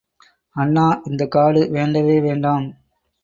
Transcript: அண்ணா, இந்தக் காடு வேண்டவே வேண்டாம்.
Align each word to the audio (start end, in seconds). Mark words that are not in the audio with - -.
அண்ணா, 0.55 1.01
இந்தக் 1.03 1.31
காடு 1.31 1.69
வேண்டவே 1.71 2.19
வேண்டாம். 2.19 2.65